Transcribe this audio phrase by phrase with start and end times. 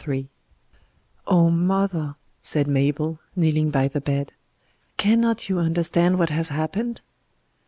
[0.07, 0.27] III
[1.27, 4.33] "Oh, mother," said Mabel, kneeling by the bed;
[4.97, 7.01] "cannot you understand what has happened?"